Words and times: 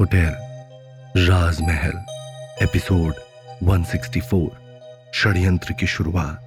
Hotel, 0.00 0.34
राजमहल, 1.28 1.92
episode 2.62 3.12
164 3.62 4.50
षड्यंत्र 5.14 5.72
की 5.72 5.86
शुरुआत। 5.86 6.40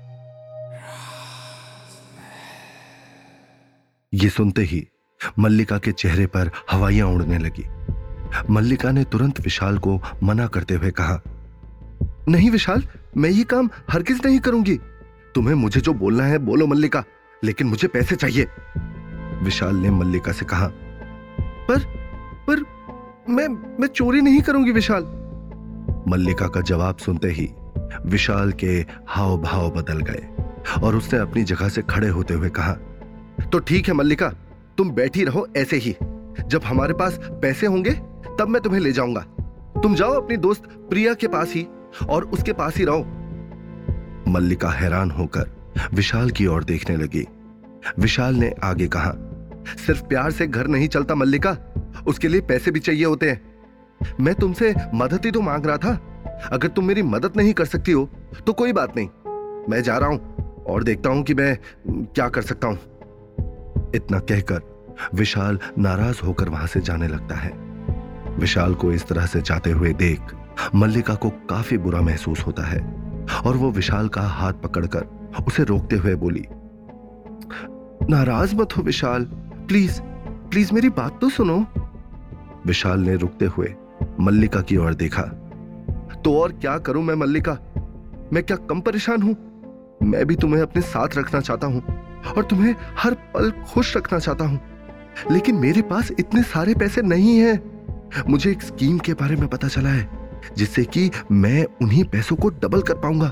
ये 4.14 4.30
सुनते 4.30 4.62
ही 4.62 4.88
मल्लिका 5.40 5.78
के 5.78 5.92
चेहरे 5.92 6.26
पर 6.26 6.52
हवाइयाँ 6.72 7.08
उड़ने 7.08 7.38
लगी। 7.38 7.64
मल्लिका 8.50 8.92
ने 8.92 9.04
तुरंत 9.04 9.42
विशाल 9.42 9.78
को 9.78 10.02
मना 10.24 10.48
करते 10.48 10.74
हुए 10.74 10.92
कहा, 10.92 11.22
नहीं 12.30 12.52
विशाल, 12.52 12.84
मैं 13.18 13.30
ये 13.30 13.44
काम 13.44 13.70
हरगिज 13.90 14.22
नहीं 14.26 14.40
करूँगी। 14.40 14.78
तुम्हें 15.36 15.56
मुझे 15.56 15.82
जो 15.82 15.94
बोलना 15.94 16.24
है 16.24 16.38
बोलो 16.38 16.68
मल्लिका, 16.68 17.04
लेकिन 17.44 17.68
मुझे 17.68 17.88
पैसे 17.88 18.16
चाहिए। 18.16 18.48
विशाल 19.44 19.76
ने 19.76 19.90
मल्लिका 19.90 20.32
से 20.32 20.46
कहा, 20.46 20.68
पर 21.68 21.99
मैं 23.30 23.48
मैं 23.80 23.88
चोरी 23.88 24.22
नहीं 24.22 24.42
करूँगी 24.42 24.72
विशाल। 24.72 25.04
मल्लिका 26.08 26.48
का 26.48 26.62
जवाब 26.62 26.98
सुनते 26.98 27.30
ही 27.30 27.48
विशाल 28.06 28.52
के 28.54 28.74
हाव 29.08 29.38
भाव 29.38 29.70
बदल 29.72 30.00
गए 30.02 30.28
और 30.84 30.96
उसने 30.96 31.20
अपनी 31.20 31.44
जगह 31.44 31.70
से 31.70 31.82
खड़े 31.82 32.08
होते 32.08 32.34
हुए 32.34 32.50
कहा 32.50 32.74
तो 33.44 33.60
ठीक 33.60 33.88
है 33.88 33.94
मल्लिका, 33.94 34.30
तुम 34.78 34.92
बैठी 34.92 35.24
रहो 35.24 35.48
ऐसे 35.58 35.78
ही। 35.78 35.96
जब 36.42 36.62
हमारे 36.66 36.94
पास 36.94 37.20
पैसे 37.42 37.68
होंगे, 37.68 37.92
तब 38.40 38.48
मैं 38.50 38.62
तुम्हें 38.62 38.82
ले 38.82 38.92
जाऊँगा। 38.92 39.22
तुम 39.82 39.96
जाओ 39.96 40.14
अपनी 40.14 40.38
दोस्त 40.38 40.64
प्रिया 40.90 41.14
के 41.14 41.28
पास 41.28 41.54
ही 41.54 41.66
और 42.10 42.26
उसके 42.26 42.54
पास 42.54 42.78
ही 42.78 42.86
रहो। 42.86 43.06
मल्लिका 44.28 44.70
हैरान 44.70 45.12
होकर 45.12 45.52
विशाल 45.94 46.30
की 46.30 46.46
ओर 46.48 46.64
देखने 46.64 46.98
लगी। 46.98 47.26
विशाल 48.00 48.36
ने 48.36 48.54
आगे 48.64 48.88
कहा, 48.88 49.14
सिर्फ़ 49.78 50.04
प्यार 50.04 50.32
से 50.32 50.48
घर 50.48 50.68
नहीं 50.68 50.88
चलता 50.88 51.16
मल्लिका। 51.16 51.58
उसके 52.08 52.28
लिए 52.28 52.42
पैसे 52.42 52.72
भी 52.72 52.80
चाहिए 52.80 53.06
होते 53.06 53.30
हैं। 53.30 53.42
मैं 54.22 54.34
तुमसे 54.36 54.74
मदद 54.96 55.26
ही 55.26 55.32
तो 55.32 55.42
मांग 55.42 55.66
रहा 55.66 55.78
था। 55.78 56.00
अगर 56.52 56.68
तुम 56.68 56.86
मेरी 56.86 57.02
मदद 57.04 57.38
नहीं 57.38 57.54
कर 57.54 57.66
सकती 57.66 57.92
हो 57.92 58.10
तो 58.48 58.54
कोई 58.54 58.74
बात 58.74 58.96
नहीं। 58.98 59.08
मैं 59.70 59.82
जा 59.84 59.98
रहा 59.98 60.10
हूँ 60.10 60.64
और 60.66 60.84
देखता 60.84 61.10
हूँ 61.10 61.24
कि 61.24 61.34
मैं 61.34 61.58
क्या 61.88 62.28
कर 62.30 62.42
सकता 62.42 62.68
हूँ। 62.68 62.78
इतना 63.96 64.20
कहकर 64.22 64.62
विशाल 65.14 65.60
नाराज़ 65.78 66.22
होकर 66.22 66.50
वहाँ 66.50 66.68
से 66.68 66.82
जाने 66.82 67.08
लगता 67.08 67.36
है। 67.36 67.52
विशाल 68.40 68.74
को 68.74 68.92
इस 68.92 69.08
तरह 69.08 69.26
से 69.26 69.42
जाते 69.42 69.72
हुए 69.72 69.94
देख 69.96 70.34
मल्लिका 70.76 71.14
को 71.16 71.30
काफ़ी 71.50 71.78
बुरा 71.78 72.02
महसूस 72.02 72.40
होता 72.40 72.64
है 72.64 72.80
और 73.46 73.58
वो 73.58 73.72
विशाल 73.72 74.08
का 74.08 74.22
हाथ 74.22 74.54
पकड़कर 74.54 75.06
उसे 75.48 75.64
रोकते 75.64 75.96
हुए 75.96 76.16
बोली, 76.16 76.46
नाराज़ 78.10 78.56
मत 78.56 78.76
हो 78.78 78.82
विशाल। 78.84 79.26
प्लीज़ 79.68 80.02
प्लीज़ 80.52 80.74
मेरी 80.74 80.90
बात 80.92 81.20
तो 81.22 81.30
सुनो। 81.30 81.60
विशाल 82.70 83.00
ने 83.00 83.16
रुकते 83.16 83.46
हुए 83.46 83.74
मल्लिका 84.20 84.62
की 84.62 84.78
ओर 84.78 84.94
देखा। 84.94 85.24
तो 86.24 86.40
और 86.40 86.52
क्या 86.52 86.78
करूँ 86.78 87.04
मैं 87.04 87.16
मल्लिका? 87.16 87.58
मैं 88.34 88.44
क्या 88.44 88.58
कम 88.70 88.82
परेशान 88.82 89.22
हूँ? 89.22 89.36
मैं 90.04 90.26
भी 90.26 90.36
तुम्हें 90.36 90.62
अपने 90.62 90.82
साथ 90.82 91.18
रखना 91.18 91.40
चाहता 91.42 91.68
हूँ 91.68 91.82
और 92.38 92.44
तुम्हें 92.44 92.76
हर 92.98 93.14
पल 93.34 93.52
खुश 93.52 93.96
रखना 93.98 94.20
चाहता 94.20 94.46
हूँ। 94.46 94.60
लेकिन 95.32 95.56
मेरे 95.56 95.82
पास 95.82 96.12
इतने 96.20 96.44
सारे 96.44 96.74
पैसे 96.76 97.02
नहीं 97.02 97.38
हैं। 97.38 97.58
मुझे 98.30 98.52
एक 98.52 98.62
स्कीम 98.62 98.98
के 98.98 99.14
बारे 99.14 99.36
में 99.36 99.48
पता 99.48 99.68
चला 99.68 99.90
है, 99.90 100.08
जिससे 100.58 100.84
कि 100.84 101.10
मैं 101.32 101.66
उन्हीं 101.82 102.04
पैसों 102.04 102.36
को 102.36 102.50
डबल 102.50 102.82
कर 102.82 102.94
पाऊँगा 102.94 103.28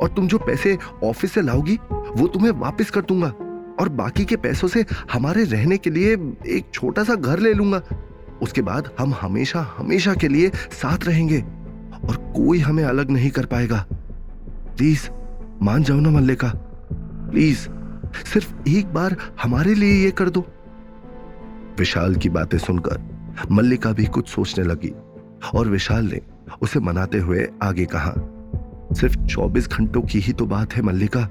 और 0.00 0.08
तुम 0.08 0.28
जो 0.28 0.38
पैसे 0.38 0.76
ऑफ़िस 1.04 1.32
से 1.32 1.42
लाओगी, 1.42 1.78
वो 1.92 2.26
तुम्हें 2.26 2.52
वापस 2.52 2.90
कर 2.90 3.00
दूँगा 3.00 3.32
और 3.80 3.88
बाकी 3.88 4.24
के 4.24 4.36
पैसों 4.36 4.68
से 4.68 4.84
हमारे 5.12 5.44
रहने 5.44 5.76
के 5.76 5.90
लिए 5.90 6.14
एक 6.46 6.70
छोटा 6.74 7.04
सा 7.04 7.14
घर 7.14 7.38
ले 7.38 7.52
लूँगा। 7.52 7.82
उसके 8.44 8.62
बाद 8.62 8.90
हम 8.98 9.14
हमेशा 9.20 9.74
हमेशा 9.78 10.14
के 10.14 10.28
लिए 10.28 10.48
साथ 10.54 10.98
रहेंगे 11.04 11.40
और 12.08 12.16
कोई 12.36 12.58
हमें 12.58 12.84
अलग 12.84 13.10
नहीं 13.10 13.30
कर 13.30 13.46
पाएगा। 13.46 13.86
प्लीज़, 14.76 15.08
मान 15.62 15.82
जाओ 15.82 16.00
ना 16.00 16.10
मल्लिका। 16.10 16.52
प्लीज़, 17.30 17.68
सिर्फ़ 18.32 18.68
एक 18.68 18.94
बार 18.94 19.16
हमारे 19.42 19.74
लिए 19.74 20.04
ये 20.04 20.10
कर 20.10 20.30
दो। 20.30 20.46
विशाल 21.78 22.14
की 22.14 22.28
बातें 22.28 22.58
सुनकर 22.58 23.00
मल्लिका 23.50 23.92
भी 23.92 24.06
कुछ 24.06 24.28
सोचने 24.28 24.64
लगी 24.64 24.92
और 25.54 25.68
विशाल 25.68 26.04
ने 26.04 26.20
उसे 26.62 26.80
मनाते 26.80 27.18
हुए 27.18 27.48
आगे 27.62 27.84
कहा, 27.84 28.14
सिर्फ़ 28.92 29.18
24 29.26 29.68
घंटों 29.68 30.02
की 30.02 30.18
ही 30.18 30.32
तो 30.32 30.46
बात 30.46 30.72
है 30.72 30.82
मल्लिका। 30.82 31.28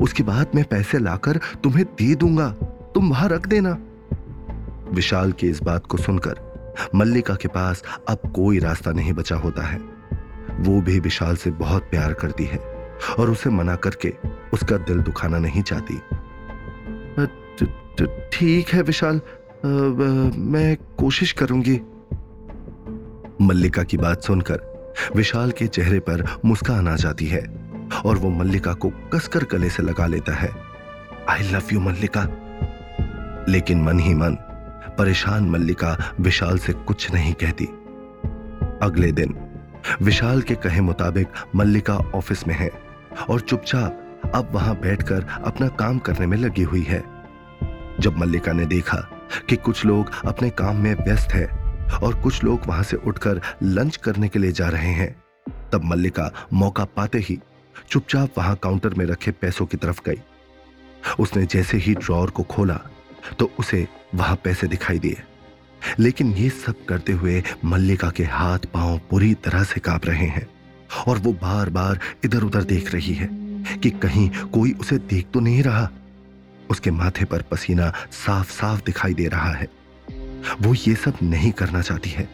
उसके 0.00 0.22
बाद 0.22 0.46
मैं 0.54 0.64
पैसे 0.64 0.98
लाकर 0.98 1.40
तुम्हें 1.64 1.84
दे 1.84 2.14
दूँगा। 2.14 2.48
तुम 2.94 3.10
वहाँ 3.10 3.28
रख 3.28 3.46
देना। 3.46 3.78
विशाल 4.92 5.32
की 5.32 5.48
इस 5.48 5.62
बात 5.62 5.86
को 5.86 5.98
सुनकर 5.98 6.40
मल्लिका 6.94 7.34
के 7.34 7.48
पास 7.48 7.82
अब 8.08 8.32
कोई 8.34 8.58
रास्ता 8.58 8.92
नहीं 8.92 9.12
बचा 9.12 9.36
होता 9.36 9.62
है। 9.62 9.78
वो 10.60 10.80
भी 10.80 10.98
विशाल 11.00 11.36
से 11.36 11.50
बहुत 11.50 11.82
प्यार 11.82 12.12
करती 12.12 12.44
है 12.44 12.58
और 13.18 13.30
उसे 13.30 13.50
मना 13.50 13.76
करके 13.76 14.14
उसका 14.54 14.76
दिल 14.76 14.98
दुखाना 14.98 15.38
नहीं 15.38 15.62
चाहती। 15.62 15.94
ठीक 18.32 18.68
है 18.68 18.82
विशाल 18.82 19.20
मैं 19.64 20.76
कोशिश 20.98 21.32
करूँगी। 21.32 21.80
मल्लिका 23.40 23.82
की 23.82 23.96
बात 23.96 24.22
सुनकर 24.22 24.70
विशाल 25.16 25.50
के 25.50 25.66
चेहरे 25.66 25.98
पर 26.00 26.26
मुस्कान 26.44 26.88
आ 26.88 26.96
जाती 26.96 27.26
है 27.26 27.42
और 28.04 28.18
वो 28.18 28.30
मल्लिका 28.30 28.72
को 28.74 28.90
कसकर 29.14 29.44
गले 29.44 29.70
से 29.70 29.82
लगा 29.82 30.06
लेता 30.06 30.34
है। 30.34 30.50
I 31.28 31.42
love 31.42 31.62
you 31.72 31.80
Mallika. 31.80 32.26
लेकिन 33.48 33.82
मन 33.82 34.00
ही 34.00 34.14
मन 34.14 34.36
परेशान 34.98 35.48
मल्लिका 35.50 35.96
विशाल 36.20 36.58
से 36.58 36.72
कुछ 36.72 37.10
नहीं 37.12 37.32
कहती। 37.34 37.64
अगले 38.82 39.10
दिन, 39.12 39.34
विशाल 40.02 40.42
के 40.42 40.54
कहे 40.54 40.80
मुताबिक 40.80 41.28
मल्लिका 41.56 41.96
ऑफ़िस 42.14 42.46
में 42.48 42.54
है 42.54 42.70
और 43.30 43.40
चुपचाप 43.40 44.30
अब 44.34 44.50
वहाँ 44.52 44.74
बैठकर 44.80 45.26
अपना 45.44 45.68
काम 45.76 45.98
करने 45.98 46.26
में 46.26 46.36
लगी 46.38 46.62
हुई 46.62 46.82
है। 46.82 47.02
जब 48.00 48.18
मल्लिका 48.18 48.52
ने 48.52 48.66
देखा 48.66 48.96
कि 49.48 49.56
कुछ 49.56 49.84
लोग 49.84 50.10
अपने 50.26 50.50
काम 50.50 50.76
में 50.76 50.94
व्यस्त 50.94 51.34
है 51.34 51.46
और 52.02 52.20
कुछ 52.22 52.44
लोग 52.44 52.66
वहाँ 52.66 52.82
से 52.82 52.96
उठकर 52.96 53.40
लंच 53.62 53.96
करने 53.96 54.28
के 54.28 54.38
लिए 54.38 54.52
जा 54.52 54.68
रहे 54.68 54.92
हैं, 54.92 55.14
तब 55.72 55.84
मल्लिका 55.84 56.30
मौका 56.52 56.84
पाते 56.84 57.18
ही 57.18 57.38
चुपचाप 57.88 58.38
वहाँ 58.38 58.56
काउंटर 58.56 58.94
में 58.94 59.04
रखे 59.06 59.30
पैसों 59.30 59.66
की 59.66 59.76
तरफ़ 59.76 60.00
गई। 60.06 60.20
उसने 61.20 61.46
जैसे 61.46 61.78
ही 61.78 61.94
ड्रॉर 61.94 62.30
को 62.30 62.42
खोला 62.42 62.80
तो 63.38 63.50
उसे 63.58 63.88
वहाँ 64.14 64.36
पैसे 64.36 64.66
दिखाई 64.66 64.98
दिए। 64.98 65.22
लेकिन 65.98 66.32
ये 66.32 66.48
सब 66.50 66.84
करते 66.84 67.12
हुए 67.12 67.42
मल्लिका 67.64 68.10
के 68.10 68.24
हाथ 68.24 68.58
पाँव 68.58 69.00
पूरी 69.10 69.34
तरह 69.34 69.64
से 69.64 69.80
काँप 69.80 70.06
रहे 70.06 70.26
हैं 70.26 70.46
और 71.08 71.18
वो 71.18 71.32
बार 71.32 71.70
बार 71.70 72.00
इधर 72.24 72.42
उधर 72.42 72.64
देख 72.64 72.92
रही 72.92 73.14
है 73.14 73.28
कि 73.78 73.90
कहीं 73.90 74.30
कोई 74.30 74.72
उसे 74.72 74.98
देख 74.98 75.26
तो 75.34 75.40
नहीं 75.40 75.62
रहा। 75.62 75.90
उसके 76.70 76.90
माथे 76.90 77.24
पर 77.24 77.42
पसीना 77.42 77.92
साफ़ 78.10 78.50
साफ़ 78.50 78.82
दिखाई 78.86 79.14
दे 79.14 79.26
रहा 79.28 79.52
है। 79.52 79.68
वो 80.60 80.74
ये 80.74 80.94
सब 80.94 81.16
नहीं 81.22 81.52
करना 81.52 81.82
चाहती 81.82 82.10
है। 82.10 82.28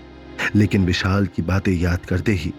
लेकिन 0.54 0.84
विशाल 0.86 1.26
की 1.26 1.42
बातें 1.42 1.72
याद 1.72 2.06
करते 2.06 2.32
ही 2.32 2.52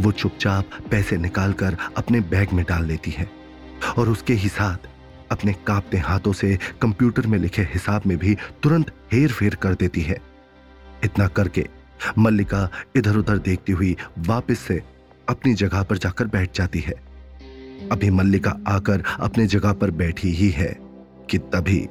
वो 0.00 0.12
चुपचाप 0.12 0.70
पैसे 0.90 1.16
निकालकर 1.16 1.76
अपने 1.96 2.20
बैग 2.20 2.52
में 2.52 2.64
डाल 2.68 2.84
लेती 2.84 3.10
है 3.10 3.30
और 3.98 4.08
उसके 4.08 4.32
ही 4.32 4.48
साथ 4.48 4.86
अपने 5.34 5.52
कांपते 5.66 5.98
हाथों 5.98 6.32
से 6.32 6.56
कंप्यूटर 6.82 7.26
में 7.26 7.38
लिखे 7.38 7.62
हिसाब 7.72 8.02
में 8.06 8.16
भी 8.18 8.36
तुरंत 8.62 8.92
हेर 9.12 9.32
फेर 9.32 9.54
कर 9.54 9.74
देती 9.74 10.02
है। 10.02 10.20
इतना 11.04 11.26
करके 11.28 11.66
मल्लिका 12.18 12.68
इधर 12.96 13.16
उधर 13.16 13.38
देखती 13.40 13.72
हुई 13.72 13.96
वापस 14.18 14.58
से 14.58 14.82
अपनी 15.28 15.54
जगह 15.54 15.82
पर 15.82 15.98
जाकर 15.98 16.26
बैठ 16.26 16.56
जाती 16.56 16.80
है। 16.80 16.94
अभी 17.92 18.10
मल्लिका 18.10 18.56
आकर 18.68 19.02
अपने 19.20 19.46
जगह 19.46 19.72
पर 19.72 19.90
बैठी 19.92 20.30
ही 20.32 20.48
है 20.50 20.76
कि 21.30 21.38
तभी 21.54 21.86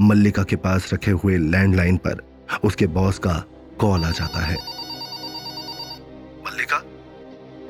मल्लिका 0.00 0.42
के 0.42 0.56
पास 0.56 0.92
रखे 0.92 1.10
हुए 1.10 1.36
लैंडलाइन 1.38 1.96
पर 1.96 2.22
उसके 2.64 2.86
बॉस 2.88 3.18
का 3.18 3.32
कॉल 3.80 4.04
आ 4.04 4.10
जाता 4.10 4.40
है। 4.40 4.56
मल्लिका, 6.46 6.78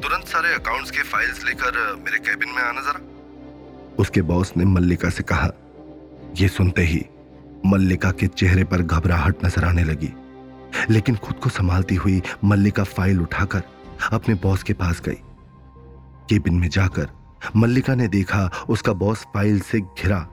तुरंत 0.03 0.27
सारे 0.27 0.55
अकाउंट्स 0.55 0.91
के 0.91 1.03
फाइल्स 1.03 1.45
लेकर 1.45 1.79
मेरे 1.97 2.19
कैबिन 2.19 2.49
में 2.49 2.63
आना 2.63 2.81
जरा। 2.81 3.01
उसके 3.99 4.23
बॉस 4.23 4.53
ने 4.57 4.65
मल्लिका 4.65 5.11
से 5.11 5.23
कहा 5.23 5.51
यह 6.41 6.49
सुनते 6.49 6.83
ही 6.83 7.05
मल्लिका 7.67 8.11
के 8.11 8.27
चेहरे 8.29 8.65
पर 8.65 8.83
घबराहट 8.83 9.45
नज़र 9.45 9.65
आने 9.65 9.85
लगी। 9.85 10.13
लेकिन 10.91 11.17
खुद 11.17 11.37
को 11.37 11.51
संभालती 11.51 11.95
हुई 11.95 12.21
मल्लिका 12.45 12.85
फ़ाइल 12.85 13.21
उठाकर 13.21 13.63
अपने 14.13 14.35
बॉस 14.35 14.63
के 14.63 14.73
पास 14.75 15.01
गई। 15.01 15.19
केबिन 16.29 16.55
में 16.55 16.69
जाकर 16.69 17.09
मल्लिका 17.57 17.95
ने 17.95 18.09
देखा, 18.09 18.51
उसका 18.69 18.93
बॉस 18.95 19.25
फ़ाइल 19.35 19.61
से 19.61 19.81
घिरा, 19.81 20.27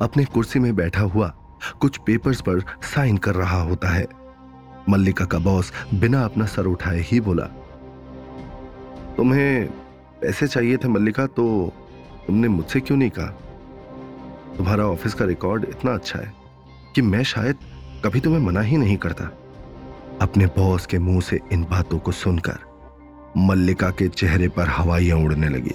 अपने 0.00 0.24
कुर्सी 0.24 0.58
में 0.58 0.74
बैठा 0.76 1.02
हुआ 1.02 1.32
कुछ 1.80 1.98
पेपर्स 1.98 2.40
पर 2.40 2.60
साइन 2.84 3.16
कर 3.16 3.34
रहा 3.34 3.60
होता 3.62 3.88
है। 3.88 4.06
मल्लिका 4.88 5.24
का 5.24 5.38
बॉस 5.40 5.72
बिना 5.94 6.24
अपना 6.24 6.46
सर 6.46 6.66
उठाए 6.66 7.00
ही 7.02 7.20
बोला, 7.20 7.44
तुम्हें 9.16 9.68
पैसे 10.20 10.46
चाहिए 10.46 10.76
थे 10.76 10.88
मल्लिका 10.88 11.26
तो 11.28 11.46
तुमने 12.30 12.48
मुझसे 12.48 12.80
क्यों 12.80 12.98
नहीं 12.98 13.10
कहा? 13.10 13.26
तुम्हारा 14.56 14.86
ऑफ़िस 14.86 15.14
का 15.14 15.24
रिकॉर्ड 15.24 15.64
इतना 15.64 15.94
अच्छा 15.94 16.18
है 16.18 16.34
कि 16.94 17.02
मैं 17.02 17.22
शायद 17.22 17.56
कभी 18.04 18.20
तुम्हें 18.20 18.40
मना 18.40 18.60
ही 18.60 18.76
नहीं 18.76 18.96
करता। 18.96 19.24
अपने 20.22 20.46
बॉस 20.46 20.86
के 20.86 20.98
मुँह 20.98 21.20
से 21.20 21.40
इन 21.52 21.64
बातों 21.64 21.98
को 21.98 22.12
सुनकर 22.12 22.58
मल्लिका 23.36 23.90
के 23.90 24.08
चेहरे 24.08 24.48
पर 24.48 24.68
हवाइयाँ 24.68 25.18
उड़ने 25.18 25.48
लगी 25.48 25.74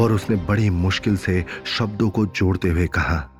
और 0.00 0.12
उसने 0.12 0.36
बड़ी 0.36 0.70
मुश्किल 0.70 1.16
से 1.16 1.46
शब्दों 1.78 2.10
को 2.10 2.26
जोड़ते 2.26 2.68
हुए 2.68 2.86
कहा 2.86 3.30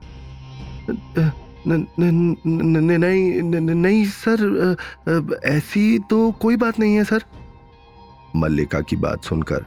नहीं 1.67 3.75
नहीं 3.75 4.05
सर 4.05 4.77
ऐसी 5.45 5.99
तो 5.99 6.33
कोई 6.33 6.57
बात 6.57 6.79
नहीं 6.79 6.95
है 6.95 7.05
सर। 7.05 7.25
मल्लिका 8.37 8.81
की 8.81 8.97
बात 8.97 9.25
सुनकर 9.25 9.65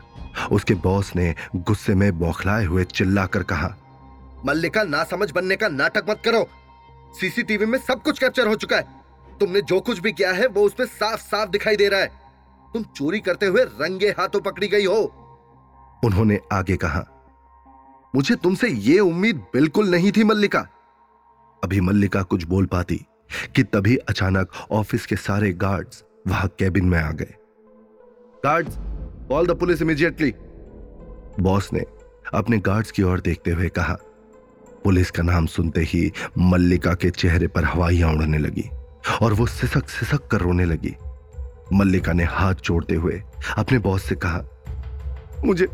उसके 0.52 0.74
बॉस 0.74 1.16
ने 1.16 1.34
गुस्से 1.56 1.96
में 1.96 2.20
बौखलाए 2.20 2.66
हुए 2.66 2.84
चिल्लाकर 2.84 3.44
कहा, 3.44 3.76
मल्लिका 4.46 4.84
ना 4.84 5.04
समझ 5.04 5.32
बनने 5.32 5.56
का 5.56 5.68
नाटक 5.68 6.10
मत 6.10 6.22
करो। 6.26 6.48
सीसीटीवी 7.20 7.66
में 7.66 7.78
सब 7.80 8.02
कुछ 8.02 8.20
कैप्चर 8.20 8.48
हो 8.48 8.56
चुका 8.56 8.76
है। 8.76 9.02
तुमने 9.40 9.62
जो 9.62 9.80
कुछ 9.80 10.00
भी 10.00 10.12
किया 10.12 10.32
है, 10.32 10.48
वो 10.48 10.64
उसमें 10.64 10.86
साफ़ 10.88 11.22
साफ़ 11.22 11.50
दिखाई 11.50 11.76
दे 11.76 11.88
रहा 11.90 12.00
है। 12.00 12.12
तुम 12.74 12.84
चोरी 12.84 13.20
करते 13.20 13.46
हुए 13.46 13.64
रंगे 13.64 14.10
हाथों 14.10 14.42
पकड़ी 14.42 14.68
गई 14.68 14.86
हो। 14.86 15.02
उन्होंने 16.06 16.40
आगे 16.54 16.78
कहा, 16.78 17.06
मुझे 18.16 18.36
तुमसे 18.36 18.68
यह 18.68 19.02
उम्मीद 19.02 19.36
बिल्कुल 19.54 19.90
नहीं 19.90 20.12
थी, 20.12 20.24
मल्लिका। 20.24 20.60
अभी 21.64 21.82
मल्लिका 21.82 22.22
कुछ 22.22 22.44
बोल 22.44 22.66
पाती 22.66 23.06
कि 23.56 23.64
तभी 23.64 23.96
अचानक 23.96 24.52
ऑफ़िस 24.72 25.06
के 25.06 25.16
सारे 25.16 25.52
गार्ड्स 25.54 26.04
वहाँ 26.28 26.48
कैबिन 26.60 26.86
में 26.86 27.00
आ 27.00 27.12
गए। 27.12 27.34
Guards 28.46 28.78
call 29.34 29.48
the 29.48 29.52
police 29.52 29.82
immediately 29.82 30.34
boss 31.40 31.72
ने 31.74 31.84
अपने 32.34 32.58
गार्ड्स 32.58 32.92
की 32.92 33.04
ओर 33.04 33.20
देखते 33.20 33.52
हुए 33.52 33.70
कहा। 33.70 33.94
पुलिस 34.84 35.12
का 35.12 35.24
नाम 35.24 35.46
सुनते 35.46 35.82
ही 35.84 36.12
मल्लिका 36.40 36.94
के 36.94 37.10
चेहरे 37.12 37.48
पर 37.48 37.64
हवाइयाँ 37.66 38.12
उड़ने 38.12 38.38
लगी 38.38 38.70
और 39.22 39.34
वो 39.34 39.46
सिसक 39.46 39.88
सिसक 39.90 40.28
कर 40.28 40.42
रोने 40.42 40.66
लगी। 40.66 40.94
मल्लिका 41.74 42.14
ने 42.14 42.24
हाथ 42.24 42.62
जोड़ते 42.64 42.96
हुए 42.96 43.22
अपने 43.58 43.80
बॉस 43.80 44.04
से 44.04 44.16
कहा, 44.16 44.44
मुझे 45.46 45.68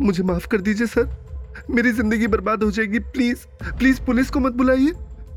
मुझे 0.00 0.22
माफ़ 0.22 0.46
कर 0.48 0.60
दीजिए, 0.60 0.86
सर। 0.86 1.64
मेरी 1.70 1.92
ज़िंदगी 1.92 2.26
बर्बाद 2.28 2.62
हो 2.62 2.70
जाएगी। 2.70 2.98
प्लीज़ 2.98 3.46
प्लीज़ 3.78 4.00
पुलिस 4.02 4.30
को 4.30 4.40
मत 4.40 4.52
बुलाइए। 4.52 4.92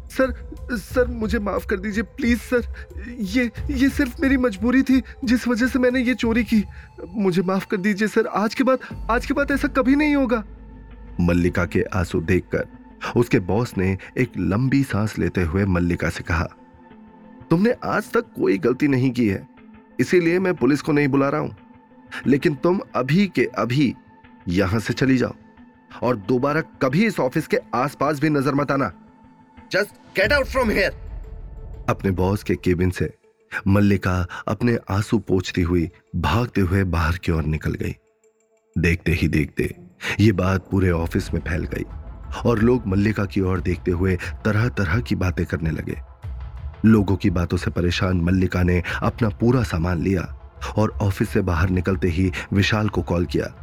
सर 0.10 0.34
सर, 0.72 1.08
मुझे 1.08 1.40
माफ़ 1.40 1.66
कर 1.68 1.78
दीजिए, 1.78 2.04
प्लीज़ 2.04 2.40
सर। 2.40 2.64
ये 3.10 3.52
ये 3.72 3.90
सिर्फ़ 3.90 4.22
मेरी 4.22 4.38
मजबूरी 4.38 4.82
थी, 4.84 5.02
जिस 5.24 5.48
वजह 5.48 5.68
से 5.68 5.80
मैंने 5.80 6.02
ये 6.02 6.14
चोरी 6.16 6.44
की। 6.44 6.64
मुझे 7.08 7.42
माफ़ 7.42 7.68
कर 7.68 7.78
दीजिए 7.78 8.08
सर, 8.08 8.28
आज 8.28 8.56
के 8.56 8.64
बाद, 8.64 8.80
आज 9.12 9.26
के 9.26 9.34
बाद 9.34 9.52
ऐसा 9.52 9.68
कभी 9.68 9.96
नहीं 9.96 10.16
होगा। 10.16 10.44
मल्लिका 11.20 11.66
के 11.66 11.84
आँसू 11.94 12.22
देखकर, 12.22 12.66
उसके 13.16 13.40
बॉस 13.42 13.78
ने 13.78 13.98
एक 14.18 14.32
लंबी 14.38 14.84
सांस 14.84 15.18
लेते 15.20 15.42
हुए 15.42 15.66
मल्लिका 15.66 16.10
से 16.10 16.24
कहा, 16.24 16.50
तुमने 17.50 17.76
आज 17.86 18.12
तक 18.12 18.34
कोई 18.36 18.58
गलती 18.58 18.88
नहीं 18.88 19.12
की 19.12 19.28
है। 19.28 19.48
इसीलिए 20.00 20.40
मैं 20.40 20.54
पुलिस 20.54 20.82
को 20.82 20.92
नहीं 20.92 21.08
बुला 21.08 21.30
रहा 21.30 21.42
हूँ। 21.42 21.56
लेकिन 22.28 22.56
तुम 22.56 22.80
अभी 22.96 23.26
के 23.28 23.46
अभी 23.58 23.94
यहाँ 24.48 24.80
से 24.80 24.94
चली 24.94 25.18
जाओ 25.18 25.34
और 26.04 26.16
दोबारा 26.18 26.62
कभी 26.82 27.06
इस 27.06 27.20
ऑफ़िस 27.20 27.48
के 27.48 27.58
आसपास 27.76 28.20
भी 28.20 28.30
नज़र 28.30 28.56
मत 28.56 28.72
आना। 28.72 28.92
Just 29.72 29.96
get 30.18 30.34
out 30.34 30.46
from 30.46 30.70
here 30.70 31.06
अपने 31.90 32.12
बॉस 32.12 32.44
के 32.44 32.56
केबिन 32.56 32.90
से 32.90 33.14
मल्लिका 33.68 34.26
अपने 34.48 34.78
आँसू 34.92 35.18
पोछती 35.20 35.62
हुई 35.62 35.90
भागते 36.16 36.62
हुए 36.62 36.84
बाहर 36.84 37.18
की 37.18 37.32
ओर 37.32 37.44
निकल 37.44 37.74
गई। 37.74 37.96
देखते 38.76 39.12
ही 39.12 39.28
देखते 39.28 39.74
ये 40.20 40.32
बात 40.32 40.68
पूरे 40.72 40.92
ऑफ़िस 40.92 41.34
में 41.34 41.40
फैल 41.42 41.64
गई 41.66 41.86
और 42.46 42.60
लोग 42.60 42.88
मल्लिका 42.88 43.26
की 43.26 43.42
ओर 43.42 43.60
देखते 43.62 43.92
हुए 43.92 44.18
तरह 44.46 44.68
तरह 44.70 45.00
की 45.00 45.16
बातें 45.16 45.46
करने 45.46 45.72
लगे। 45.72 45.96
लोगों 46.86 47.16
की 47.16 47.30
बातों 47.30 47.58
से 47.58 47.72
परेशान 47.72 48.22
मल्लिका 48.22 48.64
ने 48.64 48.82
अपना 49.04 49.30
पूरा 49.30 49.64
सामान 49.64 50.02
लिया 50.02 50.22
और 50.78 50.92
ऑफ़िस 51.02 51.30
से 51.30 51.42
बाहर 51.42 51.70
निकलते 51.70 52.08
ही 52.08 52.32
विशाल 52.54 52.90
को 52.90 53.02
कॉल 53.02 53.26
किया। 53.26 53.54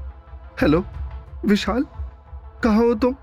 हेलो 0.61 0.85
विशाल, 1.47 1.85
कहा 2.65 2.77
हो 2.77 2.95
तुम? 2.95 3.17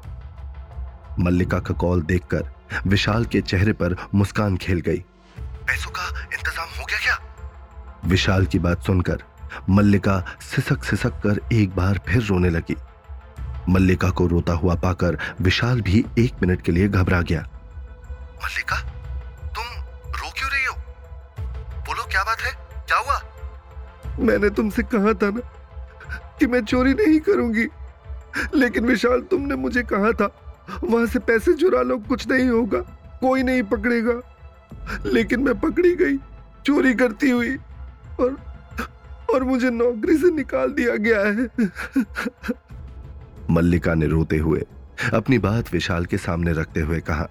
मल्लिका 1.20 1.60
का 1.60 1.74
कॉल 1.74 2.02
देखकर 2.02 2.50
विशाल 2.88 3.26
के 3.26 3.42
चेहरे 3.42 3.74
पर 3.74 3.96
मुस्कान 4.16 4.58
खेल 4.58 4.80
गई। 4.80 5.04
पैसों 5.68 5.92
का 5.92 6.08
इंतज़ाम 6.34 6.70
हो 6.70 6.86
गया 6.86 7.00
क्या? 7.00 7.18
विशाल 8.06 8.46
की 8.46 8.60
बात 8.60 8.84
सुनकर 8.84 9.24
मल्लिका 9.70 10.20
सिसक 10.42 10.84
सिसक 10.84 11.20
कर 11.26 11.40
एक 11.54 11.76
बार 11.76 12.00
फिर 12.08 12.24
रोने 12.24 12.50
लगी। 12.50 12.76
मल्लिका 13.70 14.10
को 14.10 14.28
रोता 14.28 14.54
हुआ 14.54 14.76
पाकर 14.76 15.18
विशाल 15.42 15.82
भी 15.82 16.06
एक 16.20 16.42
मिनट 16.42 16.62
के 16.62 16.72
लिए 16.72 16.88
घबरा 16.88 17.22
गया। 17.22 17.42
मल्लिका, 18.44 18.76
तुम 19.48 19.66
रो 20.12 20.30
क्यों 20.30 20.50
रही 20.52 20.66
हो? 20.66 20.74
बोलो, 21.80 22.04
क्या 22.04 22.24
बात 22.24 22.42
है? 22.42 22.52
क्या 22.88 22.98
हुआ? 22.98 23.22
मैंने 24.20 24.50
तुमसे 24.50 24.84
कहा 24.84 25.14
था 25.14 25.30
ना 25.30 25.42
कि 26.40 26.48
मैं 26.48 26.64
चोरी 26.66 26.94
नहीं 26.94 27.20
करूँगी, 27.20 27.68
लेकिन 28.56 28.86
विशाल, 28.86 29.22
तुमने 29.22 29.56
मुझे 29.58 29.84
कहा 29.84 30.12
था 30.12 30.28
वहाँ 30.84 31.06
से 31.06 31.20
पैसे 31.20 31.54
चुरा 31.54 31.82
लो, 31.82 31.98
कुछ 32.00 32.28
नहीं 32.28 32.48
होगा, 32.50 32.80
कोई 33.22 33.44
नहीं 33.44 33.64
पकड़ेगा। 33.64 34.22
लेकिन 35.06 35.44
मैं 35.44 35.60
पकड़ी 35.60 35.96
गई, 35.96 36.18
चोरी 36.66 36.94
करती 36.94 37.30
हुई, 37.30 37.56
और 38.20 38.38
और 39.34 39.44
मुझे 39.44 39.70
नौकरी 39.70 40.18
से 40.18 40.32
निकाल 40.32 40.72
दिया 40.72 40.96
गया 40.98 41.20
है। 41.22 41.50
मल्लिका 43.50 43.94
ने 43.94 44.08
रोते 44.08 44.38
हुए 44.38 44.66
अपनी 45.14 45.38
बात 45.40 45.72
विशाल 45.74 46.06
के 46.06 46.18
सामने 46.18 46.54
रखते 46.54 46.80
हुए 46.80 47.00
कहा। 47.00 47.28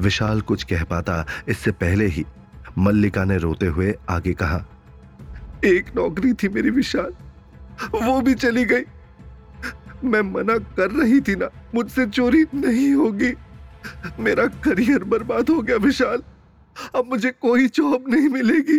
विशाल 0.00 0.40
कुछ 0.40 0.64
कह 0.64 0.84
पाता, 0.84 1.24
इससे 1.48 1.70
पहले 1.72 2.06
ही 2.06 2.24
मल्लिका 2.78 3.24
ने 3.24 3.36
रोते 3.38 3.66
हुए 3.66 3.94
आगे 4.08 4.32
कहा, 4.32 4.64
एक 5.64 5.94
नौकरी 5.96 6.32
थी 6.32 6.48
मेरी 6.48 6.70
विशाल, 6.70 7.12
वो 7.94 8.20
भी 8.20 8.34
चली 8.34 8.64
गई। 8.64 8.82
मैं 10.04 10.20
मना 10.22 10.58
कर 10.76 10.90
रही 10.90 11.20
थी 11.20 11.34
ना, 11.36 11.48
मुझसे 11.74 12.06
चोरी 12.06 12.44
नहीं 12.54 12.92
होगी। 12.94 13.32
मेरा 14.20 14.46
करियर 14.64 15.04
बर्बाद 15.04 15.50
हो 15.50 15.60
गया, 15.62 15.76
विशाल। 15.76 16.22
अब 16.94 17.08
मुझे 17.10 17.30
कोई 17.30 17.66
जॉब 17.68 18.04
नहीं 18.08 18.28
मिलेगी। 18.28 18.78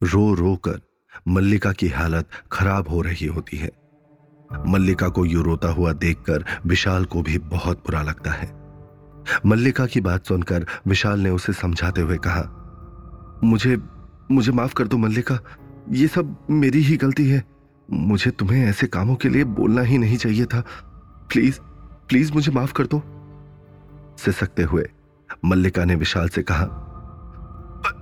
रो 0.00 0.32
रो 0.34 0.56
कर 0.56 0.80
मल्लिका 1.28 1.72
की 1.72 1.88
हालत 1.88 2.28
खराब 2.52 2.88
हो 2.88 3.00
रही 3.02 3.26
होती 3.26 3.56
है। 3.56 3.70
मल्लिका 4.66 5.08
को 5.08 5.24
यू 5.26 5.42
रोता 5.42 5.68
हुआ 5.68 5.92
देखकर 5.92 6.44
विशाल 6.66 7.04
को 7.04 7.22
भी 7.22 7.38
बहुत 7.38 7.78
बुरा 7.78 8.02
लगता 8.02 8.30
है। 8.30 8.48
मल्लिका 9.46 9.86
की 9.86 10.00
बात 10.00 10.26
सुनकर 10.26 10.66
विशाल 10.86 11.20
ने 11.20 11.30
उसे 11.30 11.52
समझाते 11.52 12.00
हुए 12.00 12.16
कहा, 12.16 12.42
मुझे 13.44 13.76
मुझे 14.30 14.52
माफ़ 14.52 14.74
कर 14.74 14.88
दो 14.88 14.96
मल्लिका, 14.96 15.38
ये 15.90 16.06
सब 16.08 16.36
मेरी 16.50 16.80
ही 16.80 16.96
गलती 16.96 17.28
है। 17.28 17.42
मुझे 17.92 18.30
तुम्हें 18.30 18.64
ऐसे 18.66 18.86
कामों 18.86 19.14
के 19.14 19.28
लिए 19.28 19.44
बोलना 19.44 19.82
ही 19.82 19.98
नहीं 19.98 20.16
चाहिए 20.16 20.44
था। 20.44 20.60
प्लीज़ 21.30 21.60
प्लीज़ 22.08 22.32
मुझे 22.32 22.52
माफ़ 22.52 22.72
कर 22.72 22.86
दो। 22.86 23.02
सिसकते 24.18 24.62
हुए 24.62 24.88
मल्लिका 25.44 25.84
ने 25.84 25.94
विशाल 25.94 26.28
से 26.28 26.42
कहा 26.42 26.64
पर, 26.64 27.92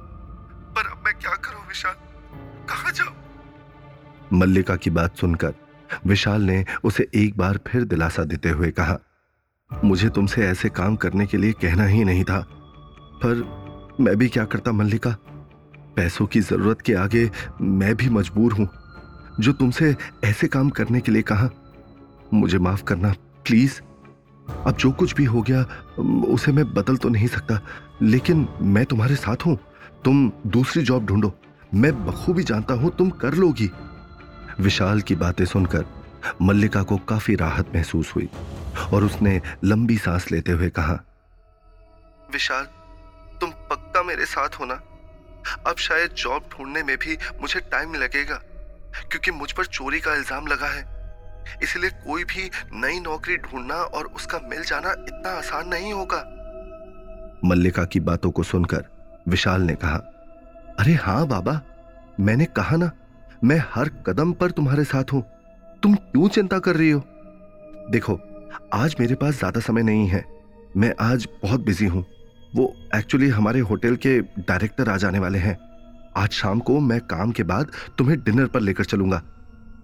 पर 0.76 0.87
अब 0.87 1.02
मैं 1.04 1.14
क्या 1.14 1.35
करूँ 1.35 1.66
विशाल? 1.68 1.95
कहा 2.68 2.90
जाऊँ? 2.90 3.14
मल्लिका 4.33 4.76
की 4.76 4.90
बात 4.90 5.16
सुनकर 5.16 5.54
विशाल 6.07 6.42
ने 6.42 6.64
उसे 6.85 7.09
एक 7.14 7.37
बार 7.37 7.59
फिर 7.66 7.85
दिलासा 7.85 8.25
देते 8.25 8.50
हुए 8.50 8.71
कहा 8.71 8.99
मुझे 9.85 10.09
तुमसे 10.09 10.47
ऐसे 10.47 10.68
काम 10.68 10.97
करने 10.97 11.26
के 11.26 11.37
लिए 11.37 11.52
कहना 11.52 11.85
ही 11.85 12.04
नहीं 12.04 12.25
था। 12.25 12.40
पर 13.23 13.97
मैं 14.00 14.16
भी 14.16 14.28
क्या 14.28 14.45
करता 14.45 14.73
मल्लिका? 14.73 15.16
पैसों 15.97 16.26
की 16.26 16.40
ज़रूरत 16.40 16.80
के 16.80 16.95
आगे 16.95 17.30
मैं 17.61 17.95
भी 17.95 18.09
मजबूर 18.11 18.52
हूँ। 18.52 18.68
जो 19.40 19.52
तुमसे 19.52 19.97
ऐसे 20.25 20.49
काम 20.49 20.71
करने 20.71 21.00
के 21.00 21.12
लिए 21.12 21.23
कहा। 21.23 21.49
मुझे 22.35 22.59
माफ़ 22.59 22.83
करना, 22.85 23.12
प्लीज़। 23.47 23.80
अब 24.66 24.76
जो 24.76 24.90
कुछ 24.92 25.14
भी 25.14 25.25
हो 25.25 25.42
गया, 25.42 25.62
उसे 26.25 26.52
मैं 26.52 26.64
बदल 26.75 26.97
तो 26.97 27.09
नहीं 27.09 27.26
सकता, 27.26 27.61
लेकिन 28.02 28.49
मैं 28.61 28.85
तुम्हारे 28.85 29.16
साथ 29.16 29.37
हूँ। 29.47 29.59
तुम 30.04 30.33
दूसरी 30.47 30.83
जॉब 30.83 31.07
ढूंढो। 31.07 31.33
मैं 31.75 32.07
बखूबी 32.07 32.42
जानता 32.42 32.75
हूँ 32.75 32.97
तुम 32.97 33.11
कर 33.11 33.35
लोगी। 33.35 33.71
विशाल 34.61 35.00
की 35.00 35.14
बातें 35.14 35.45
सुनकर 35.45 35.85
मल्लिका 36.42 36.83
को 36.83 36.97
काफ़ी 36.97 37.35
राहत 37.35 37.73
महसूस 37.75 38.12
हुई 38.16 38.28
और 38.92 39.04
उसने 39.04 39.40
लंबी 39.64 39.99
सांस 39.99 40.30
लेते 40.33 40.52
हुए 40.52 40.68
कहा, 40.71 41.00
विशाल, 42.33 42.64
तुम 43.40 43.50
पक्का 43.50 44.02
मेरे 44.02 44.25
साथ 44.26 44.49
हो 44.49 44.64
ना? 44.64 44.80
अब 45.66 45.76
शायद 45.76 46.11
जॉब 46.11 46.49
ढूँढने 46.52 46.83
में 46.83 46.97
भी 46.97 47.16
मुझे 47.40 47.61
टाइम 47.61 47.95
लगेगा। 47.95 48.42
क्योंकि 49.02 49.31
मुझ 49.31 49.50
पर 49.52 49.64
चोरी 49.67 50.00
का 50.00 50.14
इल्ज़ाम 50.14 50.47
लगा 50.47 50.69
है। 50.69 50.87
इसलिए 51.62 51.90
कोई 52.05 52.25
भी 52.25 52.50
नई 52.75 53.00
नौकरी 53.00 53.37
ढूंढना 53.37 53.75
और 53.75 54.07
उसका 54.07 54.40
मिल 54.45 54.62
जाना 54.64 54.90
इतना 54.90 55.31
आसान 55.31 55.69
नहीं 55.69 55.93
होगा। 55.93 56.19
मल्लिका 57.45 57.85
की 57.85 58.00
बातों 58.00 58.31
को 58.31 58.43
सुनकर 58.43 58.85
विशाल 59.28 59.62
ने 59.62 59.75
कहा, 59.75 59.97
अरे 60.78 60.93
हाँ 60.95 61.26
बाबा, 61.26 61.61
मैंने 62.21 62.45
कहा 62.47 62.76
ना, 62.76 62.90
मैं 63.45 63.62
हर 63.71 63.88
कदम 64.07 64.33
पर 64.33 64.50
तुम्हारे 64.50 64.85
साथ 64.85 65.12
हूँ। 65.12 65.23
तुम 65.83 65.95
क्यों 65.95 66.28
चिंता 66.28 66.59
कर 66.59 66.76
रही 66.76 66.90
हो? 66.90 67.02
देखो, 67.90 68.19
आज 68.75 68.97
मेरे 69.00 69.14
पास 69.14 69.38
ज़्यादा 69.38 69.61
समय 69.61 69.83
नहीं 69.83 70.07
है। 70.09 70.25
मैं 70.76 70.93
आज 71.00 71.28
बहुत 71.43 71.61
बिज़ी 71.61 71.87
हूँ। 71.87 72.05
वो 72.55 72.73
एक्चुअली 72.95 73.28
हमारे 73.28 73.61
होटल 73.61 73.97
के 73.97 74.19
डायरेक्टर 74.21 74.88
आ 74.88 74.97
जाने 74.97 75.19
वाले 75.19 75.38
हैं। 75.38 75.57
आज 76.18 76.30
शाम 76.30 76.60
को 76.60 76.78
मैं 76.80 77.00
काम 77.00 77.32
के 77.32 77.42
बाद 77.42 77.70
तुम्हें 77.98 78.18
डिनर 78.20 78.46
पर 78.46 78.60
लेकर 78.60 78.84
चलूँगा। 78.84 79.18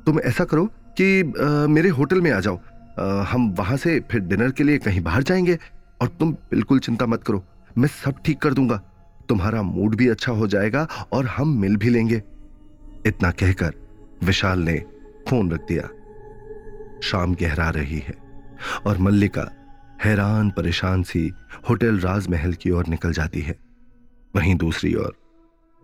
तुम 0.06 0.20
ऐसा 0.20 0.44
करो 0.44 0.64
कि 1.00 1.20
आ, 1.22 1.66
मेरे 1.66 1.88
होटल 1.88 2.20
में 2.20 2.30
आ 2.30 2.40
जाओ। 2.40 2.60
आ, 2.98 3.22
हम 3.22 3.54
वहाँ 3.58 3.76
से 3.76 4.00
फिर 4.10 4.20
डिनर 4.20 4.50
के 4.50 4.64
लिए 4.64 4.78
कहीं 4.78 5.00
बाहर 5.00 5.22
जाएँगे 5.22 5.58
और 6.02 6.08
तुम 6.08 6.32
बिल्कुल 6.32 6.78
चिंता 6.78 7.06
मत 7.06 7.24
करो। 7.24 7.44
मैं 7.78 7.88
सब 7.88 8.14
ठीक 8.24 8.38
कर 8.38 8.54
दूँगा। 8.54 8.76
तुम्हारा 9.28 9.62
मूड 9.62 9.94
भी 9.96 10.08
अच्छा 10.08 10.32
हो 10.32 10.46
जाएगा 10.46 10.86
और 11.12 11.26
हम 11.26 11.56
मिल 11.60 11.76
भी 11.76 11.90
लेंगे। 11.90 12.22
इतना 13.06 13.30
कहकर 13.30 13.74
विशाल 14.24 14.60
ने 14.60 14.78
फ़ोन 15.28 15.50
रख 15.50 15.60
दिया। 15.60 15.88
शाम 17.02 17.34
गहरा 17.34 17.70
रही 17.70 17.98
है 17.98 18.14
और 18.86 18.98
मल्लिका 18.98 19.50
हैरान 20.04 20.50
परेशान 20.50 21.02
सी 21.02 21.32
होटल 21.68 21.98
राजमहल 21.98 22.54
की 22.54 22.70
ओर 22.70 22.86
निकल 22.88 23.12
जाती 23.12 23.40
है। 23.40 23.58
वहीं 24.36 24.54
दूसरी 24.54 24.94
ओर 24.94 25.16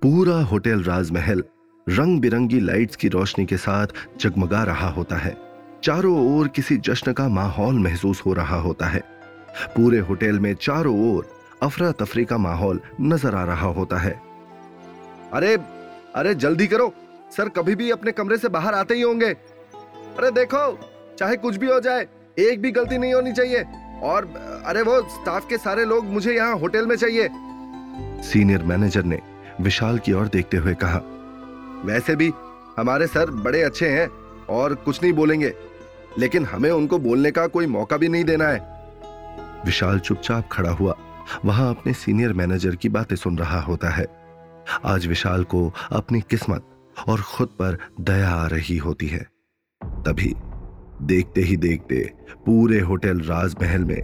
पूरा 0.02 0.34
होटल 0.34 0.82
राजमहल 0.82 1.42
रंग 1.88 2.20
बिरंगी 2.20 2.60
लाइट्स 2.60 2.96
की 2.96 3.08
रोशनी 3.08 3.44
के 3.46 3.56
साथ 3.56 3.86
जगमगा 4.20 4.62
रहा 4.64 4.88
होता 4.88 5.16
है। 5.16 5.36
चारों 5.84 6.36
ओर 6.36 6.48
किसी 6.48 6.76
जश्न 6.76 7.12
का 7.12 7.28
माहौल 7.28 7.78
महसूस 7.78 8.22
हो 8.26 8.32
रहा 8.32 8.56
होता 8.56 8.86
है। 8.86 9.00
पूरे 9.66 9.98
होटल 9.98 10.38
में 10.38 10.54
चारों 10.54 10.94
ओर 11.10 11.26
अफरा 11.62 11.90
तफरी 11.92 12.24
का 12.24 12.38
माहौल 12.38 12.80
नज़र 13.00 13.34
आ 13.34 13.44
रहा 13.44 13.66
होता 13.66 13.98
है। 13.98 14.12
अरे 15.32 15.54
अरे 16.14 16.34
जल्दी 16.34 16.66
करो। 16.66 16.92
सर 17.36 17.48
कभी 17.48 17.74
भी 17.74 17.90
अपने 17.90 18.12
कमरे 18.12 18.38
से 18.38 18.48
बाहर 18.48 18.74
आते 18.74 18.94
ही 18.94 19.02
होंगे। 19.02 19.28
अरे 19.28 20.30
देखो, 20.30 20.78
चाहे 21.18 21.36
कुछ 21.36 21.56
भी 21.56 21.66
हो 21.66 21.80
जाए, 21.80 22.06
एक 22.38 22.62
भी 22.62 22.70
गलती 22.70 22.98
नहीं 22.98 23.14
होनी 23.14 23.32
चाहिए। 23.32 23.64
और, 24.02 24.32
अरे 24.66 24.82
वो 24.82 25.00
स्टाफ 25.10 25.48
के 25.48 25.58
सारे 25.58 25.84
लोग 25.84 26.04
मुझे 26.04 26.34
यहाँ 26.36 26.56
होटल 26.56 26.86
में 26.86 26.96
चाहिए। 26.96 27.28
सीनियर 28.22 28.62
मैनेजर 28.62 29.04
ने 29.04 29.29
विशाल 29.60 29.98
की 29.98 30.12
ओर 30.12 30.28
देखते 30.28 30.56
हुए 30.56 30.74
कहा, 30.74 31.00
वैसे 31.84 32.16
भी 32.16 32.32
हमारे 32.78 33.06
सर 33.06 33.30
बड़े 33.30 33.62
अच्छे 33.62 33.88
हैं 33.88 34.08
और 34.50 34.74
कुछ 34.74 35.02
नहीं 35.02 35.12
बोलेंगे, 35.12 35.52
लेकिन 36.18 36.44
हमें 36.44 36.70
उनको 36.70 36.98
बोलने 36.98 37.30
का 37.30 37.46
कोई 37.46 37.66
मौका 37.66 37.96
भी 37.96 38.08
नहीं 38.08 38.24
देना 38.24 38.48
है. 38.48 38.58
विशाल 39.66 39.98
चुपचाप 39.98 40.48
खड़ा 40.52 40.70
हुआ, 40.70 40.94
वहाँ 41.44 41.68
अपने 41.70 41.92
सीनियर 41.92 42.32
मैनेजर 42.32 42.76
की 42.76 42.88
बातें 42.88 43.16
सुन 43.16 43.38
रहा 43.38 43.60
होता 43.60 43.88
है। 43.88 44.06
आज 44.84 45.06
विशाल 45.06 45.44
को 45.44 45.72
अपनी 45.92 46.20
किस्मत 46.20 46.64
और 47.08 47.20
खुद 47.20 47.48
पर 47.58 47.78
दया 48.00 48.30
आ 48.30 48.46
रही 48.46 48.76
होती 48.76 49.06
है। 49.06 49.26
तभी 49.80 50.34
देखते 51.02 51.40
ही 51.40 51.56
देखते 51.56 51.96
पूरे 52.46 52.80
होटल 52.80 53.20
राजमहल 53.20 53.84
में 53.84 54.02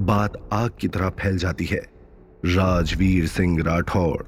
बात 0.00 0.36
आग 0.52 0.70
की 0.80 0.88
तरह 0.88 1.08
फैल 1.20 1.38
जाती 1.38 1.64
है। 1.64 1.82
राजवीर 2.46 3.26
सिंह 3.26 3.62
राठौड़ 3.62 4.22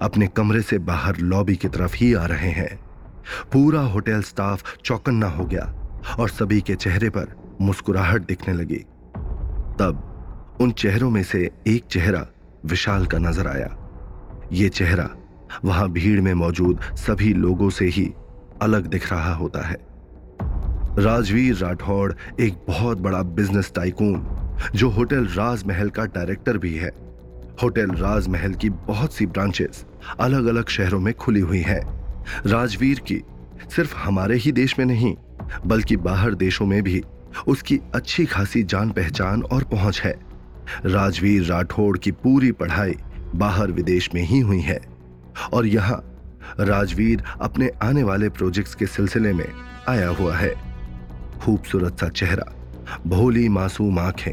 अपने 0.00 0.26
कमरे 0.26 0.62
से 0.62 0.78
बाहर 0.78 1.16
लॉबी 1.16 1.56
की 1.56 1.68
तरफ़ 1.68 1.96
ही 1.96 2.12
आ 2.14 2.24
रहे 2.26 2.50
हैं। 2.50 2.78
पूरा 3.52 3.80
होटल 3.80 4.22
स्टाफ 4.22 4.76
चौकन्ना 4.84 5.28
हो 5.28 5.44
गया 5.44 5.72
और 6.18 6.28
सभी 6.28 6.60
के 6.60 6.74
चेहरे 6.74 7.10
पर 7.10 7.34
मुस्कुराहट 7.60 8.26
दिखने 8.26 8.54
लगी। 8.54 8.84
तब 9.80 10.56
उन 10.60 10.70
चेहरों 10.70 11.10
में 11.10 11.22
से 11.22 11.50
एक 11.66 11.84
चेहरा 11.84 12.26
विशाल 12.66 13.06
का 13.06 13.18
नज़र 13.18 13.46
आया। 13.46 13.76
ये 14.52 14.68
चेहरा 14.68 15.08
वहाँ 15.64 15.88
भीड़ 15.90 16.20
में 16.20 16.32
मौजूद 16.34 16.80
सभी 16.96 17.32
लोगों 17.34 17.70
से 17.70 17.84
ही 17.86 18.10
अलग 18.62 18.86
दिख 18.86 19.10
रहा 19.12 19.34
होता 19.34 19.66
है। 19.66 19.76
राजवीर 20.98 21.56
राठौड़ 21.56 22.12
एक 22.40 22.54
बहुत 22.68 22.98
बड़ा 22.98 23.22
बिज़नेस 23.22 23.72
टाइकून, 23.74 24.26
जो 24.74 24.88
होटल 24.90 25.26
राजमहल 25.26 25.90
का 25.90 26.04
डायरेक्टर 26.06 26.58
भी 26.58 26.74
है। 26.76 26.90
होटल 27.62 27.90
राजमहल 27.90 28.54
की 28.54 28.70
बहुत 28.70 29.14
सी 29.14 29.26
ब्रांचेस 29.26 29.84
अलग 30.20 30.46
अलग 30.46 30.68
शहरों 30.68 31.00
में 31.00 31.14
खुली 31.14 31.40
हुई 31.40 31.60
हैं। 31.60 31.80
राजवीर 32.46 32.98
की 32.98 33.22
सिर्फ़ 33.76 33.96
हमारे 33.96 34.36
ही 34.36 34.52
देश 34.52 34.78
में 34.78 34.86
नहीं, 34.86 35.16
बल्कि 35.66 35.96
बाहर 35.96 36.34
देशों 36.34 36.66
में 36.66 36.82
भी 36.82 37.02
उसकी 37.48 37.80
अच्छी 37.94 38.24
खासी 38.24 38.62
जान 38.62 38.90
पहचान 38.90 39.42
और 39.42 39.64
पहुँच 39.64 40.00
है। 40.00 40.20
राजवीर 40.84 41.44
राठौड़ 41.44 41.98
की 41.98 42.10
पूरी 42.10 42.52
पढ़ाई 42.52 42.94
बाहर 43.34 43.70
विदेश 43.70 44.10
में 44.14 44.22
ही 44.22 44.40
हुई 44.40 44.60
है। 44.60 44.80
और 45.52 45.66
यहाँ 45.66 46.02
राजवीर 46.60 47.22
अपने 47.40 47.70
आने 47.82 48.02
वाले 48.02 48.28
प्रोजेक्ट्स 48.28 48.74
के 48.74 48.86
सिलसिले 48.86 49.32
में 49.32 49.48
आया 49.88 50.08
हुआ 50.08 50.36
है। 50.36 50.54
खूबसूरत 51.40 52.00
सा 52.00 52.08
चेहरा, 52.08 52.52
भोली 53.06 53.48
मासूम 53.48 53.98
आँखें 53.98 54.32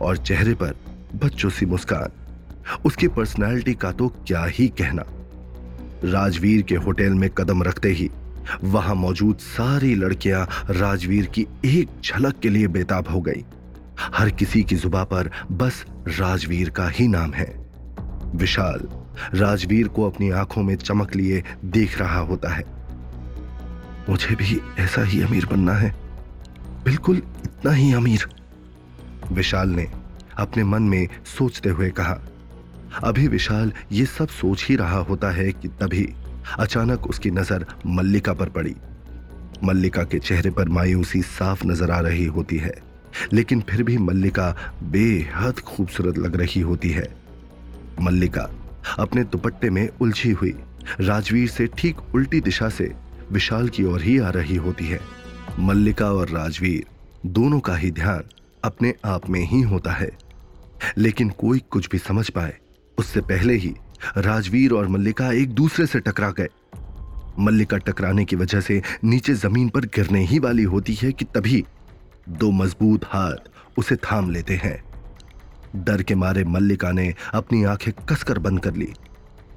और 0.00 0.16
चेहरे 0.16 0.54
पर 0.54 0.74
बच्चों 1.14 1.50
सी 1.50 1.66
मुस्कान। 1.66 2.25
उसकी 2.84 3.08
पर्सनालिटी 3.08 3.74
का 3.74 3.92
तो 3.92 4.08
क्या 4.08 4.44
ही 4.44 4.68
कहना। 4.68 5.02
राजवीर 6.04 6.62
के 6.62 6.76
होटल 6.76 7.14
में 7.14 7.30
कदम 7.30 7.62
रखते 7.62 7.88
ही 7.88 8.10
वहाँ 8.64 8.94
मौजूद 8.94 9.36
सारी 9.36 9.94
लड़कियाँ 9.94 10.46
राजवीर 10.70 11.26
की 11.26 11.46
एक 11.64 11.88
झलक 12.04 12.38
के 12.38 12.48
लिए 12.48 12.66
बेताब 12.66 13.08
हो 13.08 13.20
गई। 13.20 13.44
हर 14.00 14.30
किसी 14.30 14.62
की 14.62 14.76
जुबा 14.76 15.04
पर 15.04 15.30
बस 15.52 15.84
राजवीर 16.08 16.70
का 16.70 16.88
ही 16.88 17.08
नाम 17.08 17.32
है। 17.32 17.66
विशाल 18.34 18.88
राजवीर 19.34 19.88
को 19.88 20.10
अपनी 20.10 20.30
आँखों 20.30 20.62
में 20.62 20.76
चमक 20.76 21.16
लिए 21.16 21.42
देख 21.64 21.98
रहा 21.98 22.18
होता 22.18 22.48
है। 22.48 22.64
मुझे 24.10 24.34
भी 24.34 24.60
ऐसा 24.78 25.04
ही 25.04 25.22
अमीर 25.22 25.46
बनना 25.46 25.72
है। 25.72 25.94
बिल्कुल 26.84 27.16
इतना 27.16 27.72
ही 27.72 27.92
अमीर। 27.92 28.26
विशाल 29.32 29.68
ने 29.68 29.86
अपने 30.38 30.64
मन 30.64 30.82
में 30.82 31.08
सोचते 31.38 31.68
हुए 31.68 31.90
कहा 31.90 32.18
अभी 33.04 33.26
विशाल, 33.28 33.72
ये 33.92 34.04
सब 34.06 34.28
सोच 34.30 34.64
ही 34.64 34.76
रहा 34.76 34.98
होता 35.00 35.30
है 35.30 35.50
कि 35.52 35.68
तभी 35.80 36.08
अचानक 36.58 37.06
उसकी 37.06 37.30
नज़र 37.30 37.66
मल्लिका 37.86 38.32
पर 38.32 38.48
पड़ी। 38.48 38.74
मल्लिका 39.64 40.02
के 40.04 40.18
चेहरे 40.18 40.50
पर 40.50 40.68
मायूसी 40.68 41.22
साफ़ 41.22 41.66
नज़र 41.66 41.90
आ 41.90 42.00
रही 42.00 42.24
होती 42.26 42.56
है, 42.56 42.74
लेकिन 43.32 43.60
फिर 43.60 43.82
भी 43.82 43.96
मल्लिका 43.98 44.54
बेहद 44.82 45.58
खूबसूरत 45.58 46.18
लग 46.18 46.36
रही 46.36 46.60
होती 46.60 46.90
है। 46.90 47.08
मल्लिका 48.00 48.48
अपने 48.98 49.24
दुपट्टे 49.24 49.70
में 49.70 49.88
उलझी 50.00 50.30
हुई, 50.30 50.54
राजवीर 51.00 51.48
से 51.48 51.66
ठीक 51.78 52.00
उल्टी 52.14 52.40
दिशा 52.40 52.68
से 52.68 52.92
विशाल 53.32 53.68
की 53.68 53.84
ओर 53.84 54.02
ही 54.02 54.18
आ 54.18 54.30
रही 54.30 54.56
होती 54.56 54.86
है। 54.86 55.00
मल्लिका 55.58 56.12
और 56.12 56.28
राजवीर 56.28 56.84
दोनों 57.28 57.60
का 57.60 57.76
ही 57.76 57.90
ध्यान 57.90 58.24
अपने 58.64 58.94
आप 59.04 59.28
में 59.30 59.40
ही 59.40 59.60
होता 59.62 59.92
है, 59.92 60.10
लेकिन 60.98 61.28
कोई 61.30 61.62
कुछ 61.70 61.88
भी 61.88 61.98
समझ 61.98 62.28
पाए 62.30 62.54
उससे 62.98 63.20
पहले 63.22 63.54
ही 63.54 63.74
राजवीर 64.16 64.72
और 64.72 64.88
मल्लिका 64.88 65.30
एक 65.32 65.50
दूसरे 65.50 65.86
से 65.86 66.00
टकरा 66.00 66.30
गए। 66.30 66.48
मल्लिका 67.38 67.76
टकराने 67.78 68.24
की 68.24 68.36
वजह 68.36 68.60
से 68.60 68.80
नीचे 69.04 69.34
ज़मीन 69.34 69.68
पर 69.68 69.86
गिरने 69.94 70.24
ही 70.26 70.38
वाली 70.38 70.62
होती 70.64 70.94
है 70.94 71.12
कि 71.12 71.24
तभी 71.34 71.64
दो 72.28 72.50
मज़बूत 72.52 73.04
हाथ 73.04 73.78
उसे 73.78 73.96
थाम 73.96 74.30
लेते 74.30 74.54
हैं। 74.56 74.82
डर 75.76 76.02
के 76.02 76.14
मारे 76.14 76.44
मल्लिका 76.44 76.90
ने 76.92 77.12
अपनी 77.34 77.62
आँखें 77.64 77.92
कसकर 78.08 78.38
बंद 78.38 78.60
कर 78.60 78.74
ली। 78.74 78.92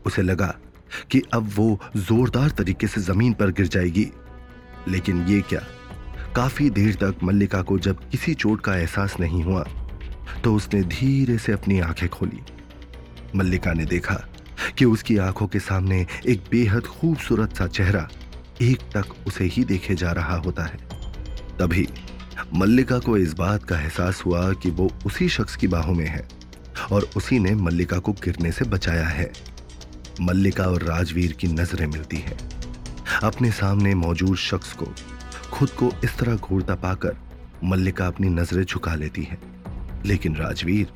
उसे 0.05 0.21
लगा 0.21 0.53
कि 1.11 1.21
अब 1.33 1.51
वो 1.55 1.79
जोरदार 1.97 2.49
तरीके 2.49 2.87
से 2.87 3.01
ज़मीन 3.01 3.33
पर 3.33 3.51
गिर 3.51 3.67
जाएगी। 3.67 4.07
लेकिन 4.87 5.21
ये 5.27 5.41
क्या? 5.41 5.61
काफ़ी 6.35 6.69
देर 6.69 6.95
तक 6.95 7.23
मल्लिका 7.23 7.61
को 7.61 7.77
जब 7.79 8.09
किसी 8.09 8.33
चोट 8.33 8.61
का 8.61 8.75
एहसास 8.77 9.15
नहीं 9.19 9.43
हुआ 9.43 9.65
तो 10.43 10.53
उसने 10.55 10.81
धीरे 10.83 11.37
से 11.37 11.51
अपनी 11.51 11.79
आँखें 11.79 12.07
खोली। 12.09 12.41
मल्लिका 13.35 13.73
ने 13.73 13.85
देखा 13.85 14.27
कि 14.77 14.85
उसकी 14.85 15.17
आँखों 15.17 15.47
के 15.47 15.59
सामने 15.59 16.07
एक 16.27 16.43
बेहद 16.51 16.81
खूबसूरत 16.81 17.55
सा 17.55 17.67
चेहरा 17.67 18.09
एक 18.61 18.79
तक 18.79 19.05
उसे 19.27 19.43
ही 19.43 19.63
देखे 19.63 19.95
जा 19.95 20.11
रहा 20.11 20.35
होता 20.35 20.63
है। 20.63 20.77
तभी 21.59 21.87
मल्लिका 22.53 22.99
को 22.99 23.17
इस 23.17 23.33
बात 23.33 23.63
का 23.63 23.79
एहसास 23.79 24.23
हुआ 24.25 24.53
कि 24.53 24.69
वो 24.69 24.91
उसी 25.05 25.29
शख्स 25.29 25.55
की 25.55 25.67
बाहों 25.67 25.93
में 25.93 26.07
है 26.07 26.27
और 26.91 27.09
उसी 27.17 27.39
ने 27.39 27.55
मल्लिका 27.55 27.97
को 27.97 28.13
गिरने 28.13 28.51
से 28.51 28.65
बचाया 28.65 29.07
है। 29.07 29.31
मल्लिका 30.21 30.63
और 30.63 30.83
राजवीर 30.83 31.31
की 31.31 31.47
नज़रें 31.47 31.87
मिलती 31.87 32.17
हैं। 32.17 32.37
अपने 33.23 33.51
सामने 33.51 33.95
मौजूद 33.95 34.37
शख्स 34.37 34.73
को, 34.73 34.85
खुद 35.51 35.69
को 35.69 35.91
इस 36.03 36.17
तरह 36.17 36.35
घूरता 36.35 36.75
पाकर 36.75 37.17
मल्लिका 37.63 38.07
अपनी 38.07 38.29
नज़रें 38.29 38.63
झुका 38.63 38.95
लेती 38.95 39.23
है। 39.23 39.37
लेकिन 40.05 40.35
राजवीर 40.35 40.87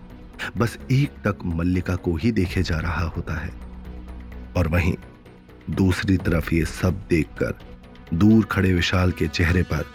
बस 0.58 0.78
एक 0.92 1.10
तक 1.28 1.38
मल्लिका 1.46 1.96
को 1.96 2.16
ही 2.16 2.32
देखे 2.32 2.64
जा 2.64 2.78
रहा 2.78 3.06
होता 3.08 3.34
है। 3.34 3.52
और 4.58 4.68
वहीं 4.68 4.96
दूसरी 5.70 6.18
तरफ़ 6.18 6.56
ये 6.56 6.66
सब 6.66 7.06
देखकर 7.10 7.54
दूर 8.14 8.46
खड़े 8.46 8.74
विशाल 8.74 9.12
के 9.12 9.28
चेहरे 9.28 9.64
पर 9.64 9.86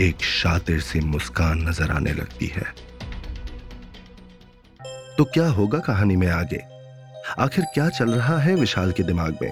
एक 0.00 0.22
शातिर 0.22 0.80
सी 0.80 1.00
मुस्कान 1.00 1.68
नज़र 1.68 1.90
आने 1.90 2.12
लगती 2.12 2.46
है। 2.46 2.64
तो 5.18 5.24
क्या 5.24 5.48
होगा 5.48 5.78
कहानी 5.78 6.16
में 6.16 6.28
आगे? 6.28 6.60
आखिर 7.38 7.64
क्या 7.64 7.88
चल 7.88 8.10
रहा 8.10 8.38
है 8.38 8.54
विशाल 8.54 8.92
के 8.92 9.02
दिमाग 9.02 9.38
में? 9.42 9.50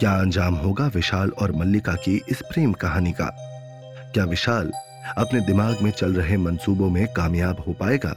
क्या 0.00 0.12
अंजाम 0.12 0.54
होगा 0.54 0.86
विशाल 0.86 1.30
और 1.30 1.52
मल्लिका 1.52 1.94
की 1.94 2.22
इस 2.28 2.42
प्रेम 2.42 2.72
कहानी 2.72 3.12
का? 3.12 3.30
क्या 4.14 4.24
विशाल 4.24 4.72
अपने 5.18 5.40
दिमाग 5.40 5.82
में 5.82 5.90
चल 5.90 6.14
रहे 6.14 6.36
मंसूबों 6.36 6.90
में 6.90 7.06
कामयाब 7.12 7.64
हो 7.66 7.72
पाएगा? 7.72 8.16